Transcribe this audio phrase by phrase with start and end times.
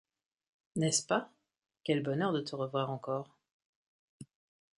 [0.77, 1.29] N’est-ce pas?—
[1.83, 3.37] Quel bonheur de te revoir encore!